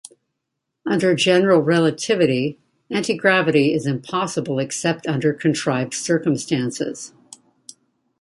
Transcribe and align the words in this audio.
Under 0.83 1.13
general 1.13 1.61
relativity, 1.61 2.57
anti-gravity 2.89 3.71
is 3.71 3.85
impossible 3.85 4.57
except 4.57 5.05
under 5.05 5.31
contrived 5.31 5.93
circumstances. 5.93 7.13